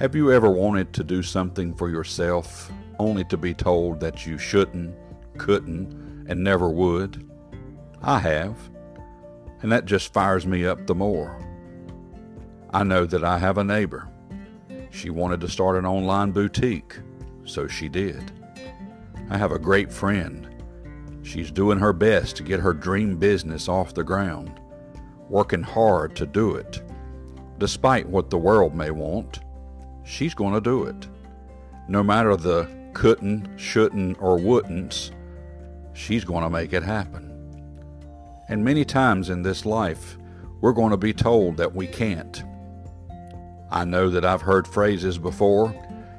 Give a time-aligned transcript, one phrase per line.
[0.00, 4.38] Have you ever wanted to do something for yourself only to be told that you
[4.38, 4.94] shouldn't,
[5.36, 7.30] couldn't, and never would?
[8.00, 8.56] I have,
[9.60, 11.38] and that just fires me up the more.
[12.70, 14.08] I know that I have a neighbor.
[14.88, 16.98] She wanted to start an online boutique,
[17.44, 18.32] so she did.
[19.28, 20.48] I have a great friend.
[21.22, 24.62] She's doing her best to get her dream business off the ground,
[25.28, 26.80] working hard to do it.
[27.58, 29.40] Despite what the world may want,
[30.10, 31.06] she's going to do it.
[31.88, 35.12] No matter the couldn't, shouldn't, or wouldn'ts,
[35.92, 37.28] she's going to make it happen.
[38.48, 40.18] And many times in this life,
[40.60, 42.42] we're going to be told that we can't.
[43.70, 45.74] I know that I've heard phrases before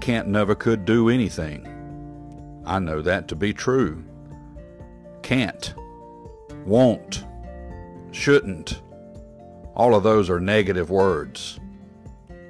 [0.00, 1.68] can't, never, could do anything.
[2.64, 4.04] I know that to be true.
[5.22, 5.74] Can't,
[6.64, 7.24] won't,
[8.10, 8.80] shouldn't,
[9.74, 11.58] all of those are negative words.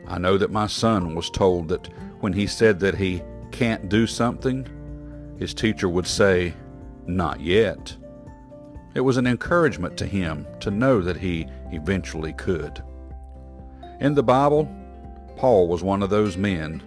[0.07, 1.89] I know that my son was told that
[2.21, 4.67] when he said that he can't do something,
[5.39, 6.55] his teacher would say,
[7.07, 7.97] Not yet.
[8.95, 12.83] It was an encouragement to him to know that he eventually could.
[14.01, 14.69] In the Bible,
[15.37, 16.83] Paul was one of those men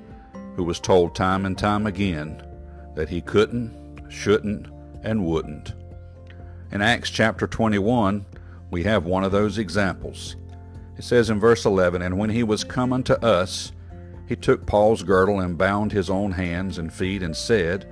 [0.55, 2.41] who was told time and time again
[2.95, 3.73] that he couldn't,
[4.09, 4.67] shouldn't,
[5.03, 5.73] and wouldn't.
[6.71, 8.25] In Acts chapter 21,
[8.71, 10.35] we have one of those examples.
[10.97, 13.71] It says in verse 11, And when he was come unto us,
[14.27, 17.87] he took Paul's girdle and bound his own hands and feet, and said,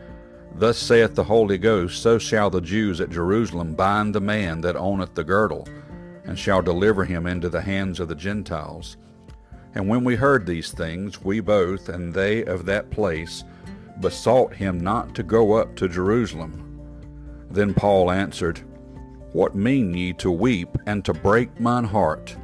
[0.55, 4.75] Thus saith the Holy Ghost, So shall the Jews at Jerusalem bind the man that
[4.75, 5.67] owneth the girdle,
[6.25, 8.97] and shall deliver him into the hands of the Gentiles.
[9.75, 13.43] And when we heard these things, we both and they of that place
[13.99, 16.79] besought him not to go up to Jerusalem.
[17.49, 18.61] Then Paul answered,
[19.33, 22.35] What mean ye to weep and to break mine heart?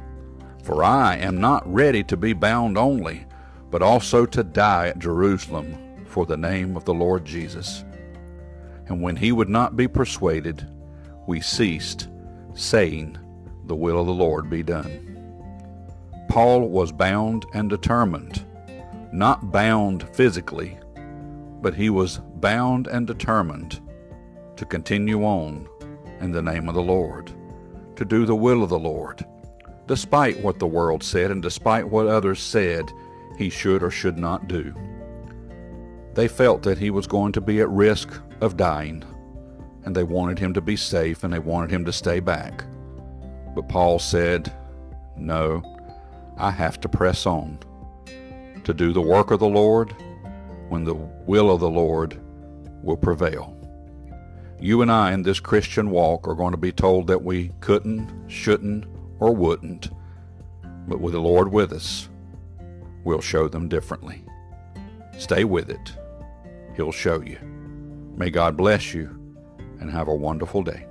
[0.62, 3.26] For I am not ready to be bound only,
[3.70, 7.84] but also to die at Jerusalem for the name of the Lord Jesus.
[8.88, 10.68] And when he would not be persuaded,
[11.26, 12.08] we ceased,
[12.54, 13.16] saying,
[13.66, 15.06] The will of the Lord be done.
[16.28, 18.44] Paul was bound and determined,
[19.12, 20.78] not bound physically,
[21.62, 23.80] but he was bound and determined
[24.56, 25.68] to continue on
[26.20, 27.32] in the name of the Lord,
[27.96, 29.24] to do the will of the Lord,
[29.90, 32.92] despite what the world said and despite what others said
[33.36, 34.72] he should or should not do.
[36.14, 38.08] They felt that he was going to be at risk
[38.40, 39.02] of dying,
[39.84, 42.62] and they wanted him to be safe and they wanted him to stay back.
[43.56, 44.52] But Paul said,
[45.16, 45.60] No,
[46.38, 47.58] I have to press on
[48.62, 49.90] to do the work of the Lord
[50.68, 52.16] when the will of the Lord
[52.84, 53.56] will prevail.
[54.60, 58.30] You and I in this Christian walk are going to be told that we couldn't,
[58.30, 58.86] shouldn't,
[59.20, 59.90] or wouldn't,
[60.88, 62.08] but with the Lord with us,
[63.04, 64.24] we'll show them differently.
[65.18, 65.92] Stay with it.
[66.76, 67.38] He'll show you.
[68.16, 69.16] May God bless you
[69.80, 70.86] and have a wonderful day.